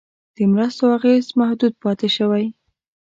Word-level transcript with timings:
د 0.35 0.37
مرستو 0.51 0.83
اغېز 0.97 1.25
محدود 1.39 1.73
پاتې 1.83 2.07
شوی. 2.15 2.45